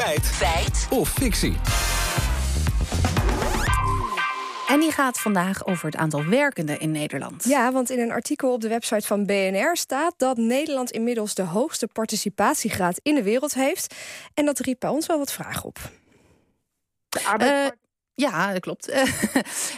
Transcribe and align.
Feit. 0.00 0.26
Feit. 0.26 0.86
Of 0.90 1.08
fictie. 1.08 1.56
En 4.68 4.80
die 4.80 4.92
gaat 4.92 5.20
vandaag 5.20 5.66
over 5.66 5.86
het 5.86 5.96
aantal 5.96 6.24
werkenden 6.24 6.80
in 6.80 6.90
Nederland. 6.90 7.44
Ja, 7.44 7.72
want 7.72 7.90
in 7.90 8.00
een 8.00 8.10
artikel 8.10 8.52
op 8.52 8.60
de 8.60 8.68
website 8.68 9.06
van 9.06 9.26
BNR 9.26 9.76
staat 9.76 10.14
dat 10.16 10.36
Nederland 10.36 10.90
inmiddels 10.90 11.34
de 11.34 11.42
hoogste 11.42 11.86
participatiegraad 11.86 13.00
in 13.02 13.14
de 13.14 13.22
wereld 13.22 13.54
heeft. 13.54 13.94
En 14.34 14.44
dat 14.44 14.58
riep 14.58 14.80
bij 14.80 14.90
ons 14.90 15.06
wel 15.06 15.18
wat 15.18 15.32
vragen 15.32 15.64
op. 15.64 15.78
De 17.08 17.22
arbeidsmarkt. 17.24 17.79
Ja, 18.20 18.52
dat 18.52 18.60
klopt. 18.60 18.88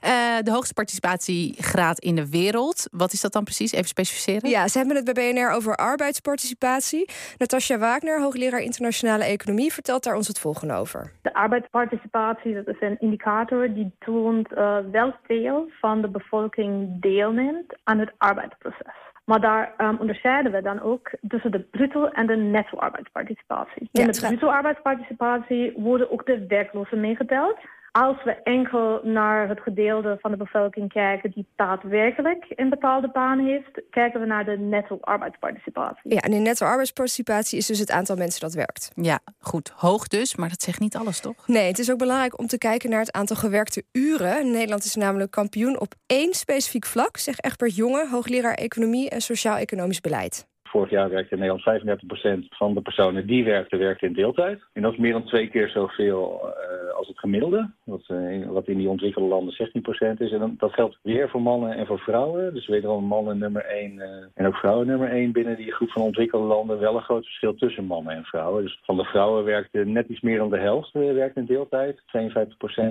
Eh, 0.00 0.38
de 0.42 0.50
hoogste 0.50 0.74
participatiegraad 0.74 1.98
in 1.98 2.14
de 2.14 2.30
wereld. 2.30 2.88
Wat 2.92 3.12
is 3.12 3.20
dat 3.20 3.32
dan 3.32 3.44
precies? 3.44 3.72
Even 3.72 3.88
specificeren. 3.88 4.50
Ja, 4.50 4.68
ze 4.68 4.78
hebben 4.78 4.96
het 4.96 5.04
bij 5.04 5.32
BNR 5.32 5.50
over 5.50 5.76
arbeidsparticipatie. 5.76 7.08
Natasja 7.38 7.78
Wagner, 7.78 8.20
hoogleraar 8.20 8.60
internationale 8.60 9.24
economie, 9.24 9.72
vertelt 9.72 10.04
daar 10.04 10.14
ons 10.14 10.28
het 10.28 10.38
volgende 10.38 10.74
over. 10.74 11.12
De 11.22 11.34
arbeidsparticipatie 11.34 12.54
dat 12.54 12.66
is 12.66 12.80
een 12.80 13.00
indicator 13.00 13.74
die 13.74 13.92
toont 13.98 14.52
uh, 14.52 14.76
welveel 14.90 15.70
van 15.80 16.00
de 16.00 16.08
bevolking 16.08 17.00
deelneemt 17.00 17.78
aan 17.84 17.98
het 17.98 18.12
arbeidsproces. 18.18 18.94
Maar 19.24 19.40
daar 19.40 19.74
um, 19.78 19.96
onderscheiden 19.98 20.52
we 20.52 20.62
dan 20.62 20.82
ook 20.82 21.10
tussen 21.28 21.50
de 21.50 21.60
bruto 21.60 22.04
en 22.06 22.26
de 22.26 22.36
netto-arbeidsparticipatie. 22.36 23.88
In 23.92 24.06
de 24.06 24.20
bruto-arbeidsparticipatie 24.20 25.72
worden 25.76 26.10
ook 26.10 26.26
de 26.26 26.46
werklozen 26.46 27.00
meegeteld. 27.00 27.56
Als 27.92 28.24
we 28.24 28.42
enkel 28.42 29.00
naar 29.02 29.48
het 29.48 29.60
gedeelte 29.60 30.18
van 30.20 30.30
de 30.30 30.36
bevolking 30.36 30.92
kijken 30.92 31.30
die 31.30 31.46
daadwerkelijk 31.56 32.44
een 32.48 32.68
betaalde 32.68 33.08
baan 33.08 33.38
heeft, 33.38 33.82
kijken 33.90 34.20
we 34.20 34.26
naar 34.26 34.44
de 34.44 34.58
netto-arbeidsparticipatie. 34.58 36.14
Ja, 36.14 36.20
en 36.20 36.32
in 36.32 36.42
netto-arbeidsparticipatie 36.42 37.58
is 37.58 37.66
dus 37.66 37.78
het 37.78 37.90
aantal 37.90 38.16
mensen 38.16 38.40
dat 38.40 38.54
werkt. 38.54 38.92
Ja, 38.94 39.18
goed. 39.38 39.72
Hoog 39.76 40.08
dus, 40.08 40.36
maar 40.36 40.48
dat 40.48 40.62
zegt 40.62 40.80
niet 40.80 40.96
alles, 40.96 41.20
toch? 41.20 41.48
Nee, 41.48 41.66
het 41.66 41.78
is 41.78 41.90
ook 41.90 41.98
belangrijk 41.98 42.38
om 42.38 42.46
te 42.46 42.58
kijken 42.58 42.90
naar 42.90 43.00
het 43.00 43.12
aantal 43.12 43.36
gewerkte 43.36 43.82
uren. 43.92 44.50
Nederland 44.50 44.84
is 44.84 44.94
namelijk 44.94 45.30
kampioen 45.30 45.80
op 45.80 45.94
één 46.06 46.34
specifiek 46.34 46.86
vlak, 46.86 47.16
zegt 47.16 47.44
Egbert 47.44 47.76
Jonge, 47.76 48.08
hoogleraar 48.10 48.54
economie 48.54 49.10
en 49.10 49.20
sociaal-economisch 49.20 50.00
beleid. 50.00 50.48
Vorig 50.62 50.90
jaar 50.90 51.10
werkte 51.10 51.34
in 51.34 51.40
Nederland 51.40 52.00
35% 52.44 52.48
van 52.48 52.74
de 52.74 52.80
personen 52.80 53.26
die 53.26 53.44
werkten, 53.44 53.78
werkten 53.78 54.08
in 54.08 54.14
deeltijd. 54.14 54.60
En 54.72 54.82
dat 54.82 54.92
is 54.92 54.98
meer 54.98 55.12
dan 55.12 55.24
twee 55.24 55.48
keer 55.48 55.68
zoveel 55.68 56.40
uh, 56.44 56.79
als 57.00 57.08
het 57.08 57.18
gemiddelde. 57.18 57.70
Wat, 57.84 58.04
uh, 58.08 58.48
wat, 58.48 58.68
in 58.68 58.78
die 58.78 58.88
ontwikkelde 58.88 59.28
landen 59.28 59.54
16% 59.54 60.18
is. 60.18 60.32
En 60.32 60.38
dan, 60.38 60.54
dat 60.58 60.72
geldt 60.72 60.98
weer 61.02 61.28
voor 61.28 61.42
mannen 61.42 61.72
en 61.76 61.86
voor 61.86 61.98
vrouwen. 61.98 62.54
Dus 62.54 62.66
wederom 62.66 63.04
mannen 63.04 63.38
nummer 63.38 63.64
1 63.64 63.92
uh, 63.92 64.04
en 64.34 64.46
ook 64.46 64.54
vrouwen 64.54 64.86
nummer 64.86 65.10
1 65.10 65.32
binnen 65.32 65.56
die 65.56 65.72
groep 65.72 65.90
van 65.90 66.02
ontwikkelde 66.02 66.46
landen. 66.46 66.78
Wel 66.78 66.96
een 66.96 67.02
groot 67.02 67.24
verschil 67.24 67.54
tussen 67.54 67.84
mannen 67.84 68.14
en 68.14 68.24
vrouwen. 68.24 68.62
Dus 68.62 68.80
van 68.82 68.96
de 68.96 69.04
vrouwen 69.04 69.44
werkte 69.44 69.78
net 69.78 70.08
iets 70.08 70.20
meer 70.20 70.38
dan 70.38 70.50
de 70.50 70.58
helft 70.58 70.92
werkt 70.92 71.36
in 71.36 71.44
deeltijd. 71.44 72.00
52% 72.00 72.02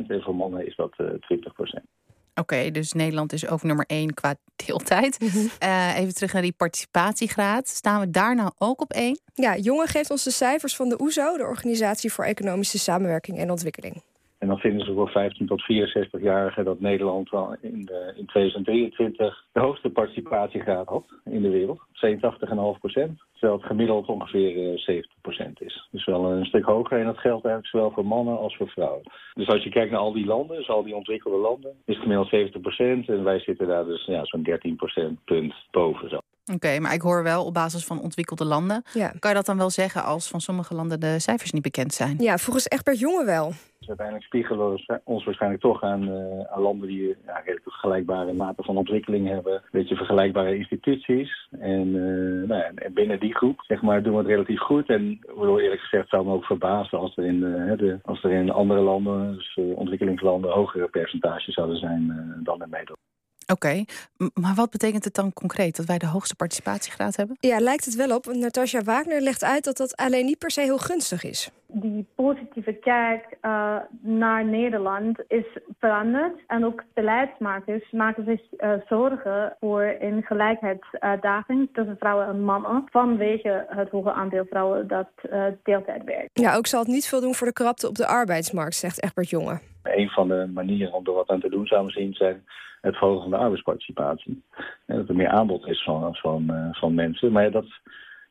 en 0.08 0.22
voor 0.22 0.36
mannen 0.36 0.66
is 0.66 0.76
dat 0.76 0.94
20%. 1.02 2.09
Oké, 2.40 2.72
dus 2.72 2.94
Nederland 2.94 3.34
is 3.34 3.48
ook 3.48 3.64
nummer 3.64 3.86
één 3.88 4.14
qua 4.14 4.36
deeltijd. 4.66 5.18
uh, 5.64 5.98
even 5.98 6.14
terug 6.14 6.34
naar 6.34 6.42
die 6.42 6.54
participatiegraad. 6.58 7.68
Staan 7.68 8.00
we 8.00 8.10
daar 8.10 8.36
nou 8.36 8.52
ook 8.58 8.82
op 8.82 8.94
één? 8.94 9.20
Ja, 9.34 9.58
Jongen 9.58 9.88
geeft 9.88 10.10
ons 10.10 10.24
de 10.24 10.32
cijfers 10.32 10.76
van 10.76 10.90
de 10.90 11.02
OESO, 11.02 11.38
de 11.38 11.44
Organisatie 11.44 12.14
voor 12.14 12.26
Economische 12.26 12.80
Samenwerking 12.80 13.38
en 13.38 13.52
Ontwikkeling. 13.52 14.04
En 14.40 14.48
dan 14.48 14.58
vinden 14.58 14.86
ze 14.86 14.94
voor 14.94 15.10
15 15.10 15.48
tot 15.48 15.62
64-jarigen 15.62 16.64
dat 16.64 16.80
Nederland 16.80 17.30
wel 17.30 17.56
in, 17.62 17.86
de, 17.86 18.14
in 18.16 18.26
2023 18.26 19.46
de 19.52 19.60
hoogste 19.60 19.90
participatiegraad 19.90 20.88
had 20.88 21.06
in 21.26 21.42
de 21.42 21.50
wereld. 21.50 21.80
87,5 22.06 22.80
procent. 22.80 23.24
Terwijl 23.32 23.60
het 23.60 23.68
gemiddeld 23.68 24.08
ongeveer 24.08 24.80
70 24.80 25.12
procent 25.22 25.62
is. 25.62 25.88
Dus 25.92 26.06
wel 26.06 26.32
een 26.32 26.46
stuk 26.46 26.66
hoger 26.66 27.00
en 27.00 27.06
dat 27.06 27.18
geldt 27.18 27.46
eigenlijk 27.46 27.68
zowel 27.68 27.92
voor 27.92 28.06
mannen 28.06 28.38
als 28.38 28.56
voor 28.56 28.70
vrouwen. 28.70 29.04
Dus 29.34 29.48
als 29.48 29.64
je 29.64 29.70
kijkt 29.70 29.92
naar 29.92 30.00
al 30.00 30.14
die 30.14 30.26
landen, 30.26 30.58
dus 30.58 30.70
al 30.70 30.84
die 30.84 30.96
ontwikkelde 30.96 31.38
landen, 31.38 31.72
is 31.72 31.94
het 31.94 32.04
gemiddeld 32.04 32.30
70 32.30 32.62
procent. 32.62 33.10
En 33.10 33.24
wij 33.24 33.40
zitten 33.40 33.68
daar 33.68 33.86
dus 33.86 34.06
ja, 34.06 34.26
zo'n 34.26 34.44
13 34.44 34.76
procentpunt 34.76 35.54
boven. 35.72 36.10
Zo. 36.10 36.16
Oké, 36.16 36.54
okay, 36.54 36.80
maar 36.80 36.94
ik 36.94 37.02
hoor 37.02 37.24
wel 37.24 37.46
op 37.46 37.54
basis 37.54 37.86
van 37.86 38.02
ontwikkelde 38.02 38.46
landen. 38.46 38.84
Ja. 38.94 39.14
Kan 39.20 39.30
je 39.30 39.36
dat 39.36 39.46
dan 39.46 39.58
wel 39.58 39.70
zeggen 39.70 40.04
als 40.04 40.28
van 40.28 40.42
sommige 40.42 40.76
landen 40.76 41.00
de 41.00 41.20
cijfers 41.20 41.52
niet 41.52 41.62
bekend 41.62 41.94
zijn? 41.94 42.16
Ja, 42.20 42.38
volgens 42.38 42.70
Egbert 42.70 43.00
Jonge 43.00 43.26
wel. 43.26 43.54
Uiteindelijk 43.90 44.26
spiegelen 44.26 44.72
we 44.72 45.02
ons 45.04 45.26
waarschijnlijk 45.26 45.62
toch 45.62 45.84
aan, 45.84 46.04
uh, 46.04 46.42
aan 46.42 46.62
landen 46.62 46.88
die 46.88 47.16
ja, 47.26 47.38
redelijk 47.38 47.64
vergelijkbare 47.64 48.34
mate 48.34 48.64
van 48.64 48.78
ontwikkeling 48.78 49.28
hebben. 49.28 49.54
Een 49.54 49.62
beetje 49.72 49.96
vergelijkbare 49.96 50.58
instituties. 50.58 51.48
En, 51.60 51.88
uh, 51.88 52.48
nou, 52.48 52.64
en 52.76 52.94
binnen 52.94 53.20
die 53.20 53.36
groep 53.36 53.62
zeg 53.62 53.82
maar, 53.82 54.04
doen 54.04 54.14
we 54.14 54.20
het 54.20 54.28
relatief 54.28 54.60
goed. 54.60 54.90
En 54.90 55.20
eerlijk 55.38 55.82
gezegd 55.82 56.10
zou 56.10 56.26
me 56.26 56.34
ook 56.34 56.46
verbazen 56.46 57.00
als 57.00 57.18
er 57.18 57.26
in, 57.26 57.36
uh, 57.36 57.78
de, 57.78 58.00
als 58.04 58.24
er 58.24 58.32
in 58.32 58.52
andere 58.52 58.80
landen, 58.80 59.34
dus 59.34 59.60
ontwikkelingslanden, 59.76 60.52
hogere 60.52 60.88
percentages 60.88 61.54
zouden 61.54 61.78
zijn 61.78 62.34
dan 62.44 62.62
in 62.62 62.70
Nederland. 62.70 63.09
Oké, 63.52 63.68
okay. 63.68 63.86
maar 64.34 64.56
wat 64.56 64.70
betekent 64.70 65.04
het 65.04 65.14
dan 65.14 65.34
concreet 65.34 65.76
dat 65.76 65.86
wij 65.86 65.98
de 65.98 66.08
hoogste 66.08 66.36
participatiegraad 66.36 67.16
hebben? 67.16 67.38
Ja, 67.40 67.60
lijkt 67.60 67.86
het 67.86 67.96
wel 67.96 68.16
op. 68.16 68.26
Natasja 68.26 68.82
Wagner 68.82 69.22
legt 69.22 69.44
uit 69.44 69.64
dat 69.64 69.78
dat 69.78 69.96
alleen 69.96 70.26
niet 70.26 70.38
per 70.38 70.52
se 70.52 70.62
heel 70.62 70.78
gunstig 70.78 71.24
is. 71.24 71.52
Die 71.68 72.06
positieve 72.16 72.74
kijk 72.74 73.38
uh, 73.42 73.76
naar 74.02 74.46
Nederland 74.46 75.20
is 75.28 75.46
veranderd. 75.80 76.40
En 76.48 76.66
ook 76.66 76.84
beleidsmakers 76.94 77.92
maken 77.92 78.26
zich 78.26 78.42
uh, 78.58 78.74
zorgen 78.88 79.56
voor 79.60 79.96
een 80.00 80.24
gelijkheidsuitdaging 80.24 81.70
tussen 81.74 81.98
vrouwen 82.00 82.28
en 82.28 82.42
mannen. 82.42 82.84
Vanwege 82.92 83.66
het 83.70 83.90
hoge 83.90 84.12
aandeel 84.12 84.46
vrouwen 84.50 84.88
dat 84.88 85.10
uh, 85.32 85.46
deeltijd 85.64 86.04
werkt. 86.04 86.30
Ja, 86.34 86.56
ook 86.56 86.68
zal 86.68 86.80
het 86.80 86.90
niet 86.90 87.08
veel 87.08 87.22
doen 87.22 87.36
voor 87.36 87.48
de 87.48 87.54
krapte 87.54 87.88
op 87.88 87.96
de 87.96 88.08
arbeidsmarkt, 88.08 88.76
zegt 88.76 89.04
Egbert 89.04 89.30
Jonge. 89.30 89.60
Een 89.84 90.10
van 90.10 90.28
de 90.28 90.50
manieren 90.54 90.94
om 90.94 91.06
er 91.06 91.14
wat 91.14 91.30
aan 91.30 91.40
te 91.40 91.50
doen 91.50 91.66
zou 91.68 91.84
misschien 91.84 92.14
zijn 92.14 92.44
het 92.82 92.98
verhogen 92.98 93.22
van 93.22 93.32
de 93.32 93.38
arbeidsparticipatie. 93.38 94.44
Dat 94.86 95.10
er 95.10 95.16
meer 95.16 95.28
aanbod 95.28 95.68
is 95.68 95.84
van, 95.84 96.16
van, 96.16 96.46
uh, 96.50 96.68
van 96.72 96.94
mensen. 96.94 97.32
Maar 97.32 97.44
ja, 97.44 97.50
dat, 97.50 97.66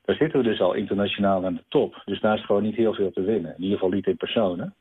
daar 0.05 0.17
zitten 0.17 0.39
we 0.41 0.49
dus 0.49 0.61
al 0.61 0.75
internationaal 0.75 1.45
aan 1.45 1.55
de 1.55 1.65
top. 1.69 2.03
Dus 2.05 2.21
daar 2.21 2.37
is 2.37 2.45
gewoon 2.45 2.63
niet 2.63 2.77
heel 2.77 2.95
veel 2.95 3.11
te 3.11 3.23
winnen. 3.23 3.55
In 3.57 3.63
ieder 3.63 3.79
geval 3.79 3.95
niet 3.95 4.07
in 4.07 4.17
personen. 4.17 4.75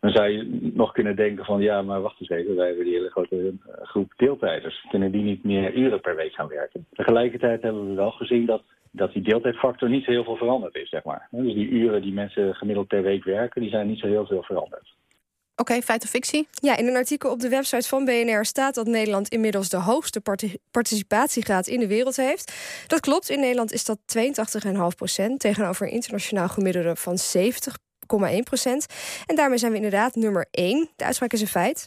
Dan 0.00 0.10
zou 0.10 0.28
je 0.28 0.70
nog 0.74 0.92
kunnen 0.92 1.16
denken 1.16 1.44
van 1.44 1.60
ja, 1.60 1.82
maar 1.82 2.00
wacht 2.00 2.20
eens 2.20 2.28
even. 2.28 2.56
Wij 2.56 2.66
hebben 2.66 2.84
die 2.84 2.94
hele 2.94 3.10
grote 3.10 3.54
groep 3.82 4.12
deeltijders. 4.16 4.86
Kunnen 4.90 5.10
die 5.10 5.22
niet 5.22 5.44
meer 5.44 5.74
uren 5.74 6.00
per 6.00 6.16
week 6.16 6.32
gaan 6.32 6.48
werken? 6.48 6.86
Tegelijkertijd 6.92 7.62
hebben 7.62 7.88
we 7.88 7.94
wel 7.94 8.10
gezien 8.10 8.46
dat 8.46 8.62
dat 8.90 9.12
die 9.12 9.22
deeltijdfactor 9.22 9.88
niet 9.88 10.06
heel 10.06 10.24
veel 10.24 10.36
veranderd 10.36 10.74
is, 10.74 10.88
zeg 10.88 11.04
maar. 11.04 11.28
Dus 11.30 11.54
die 11.54 11.68
uren 11.68 12.02
die 12.02 12.12
mensen 12.12 12.54
gemiddeld 12.54 12.86
per 12.86 13.02
week 13.02 13.24
werken, 13.24 13.60
die 13.60 13.70
zijn 13.70 13.86
niet 13.86 13.98
zo 13.98 14.06
heel 14.06 14.26
veel 14.26 14.42
veranderd. 14.42 14.94
Oké, 15.56 15.82
feit 15.82 16.04
of 16.04 16.10
fictie? 16.10 16.48
Ja, 16.50 16.76
in 16.76 16.86
een 16.86 16.96
artikel 16.96 17.30
op 17.30 17.40
de 17.40 17.48
website 17.48 17.88
van 17.88 18.04
BNR 18.04 18.44
staat 18.44 18.74
dat 18.74 18.86
Nederland 18.86 19.28
inmiddels 19.28 19.68
de 19.68 19.76
hoogste 19.76 20.22
participatiegraad 20.70 21.66
in 21.66 21.80
de 21.80 21.86
wereld 21.86 22.16
heeft. 22.16 22.52
Dat 22.86 23.00
klopt, 23.00 23.30
in 23.30 23.40
Nederland 23.40 23.72
is 23.72 23.84
dat 23.84 23.98
82,5 24.16 24.72
procent 24.96 25.40
tegenover 25.40 25.86
een 25.86 25.92
internationaal 25.92 26.48
gemiddelde 26.48 26.96
van 26.96 27.18
70,1 27.36 28.42
procent. 28.42 28.86
En 29.26 29.36
daarmee 29.36 29.58
zijn 29.58 29.70
we 29.70 29.76
inderdaad 29.76 30.14
nummer 30.14 30.46
1. 30.50 30.88
De 30.96 31.04
uitspraak 31.04 31.32
is 31.32 31.40
een 31.40 31.46
feit. 31.46 31.86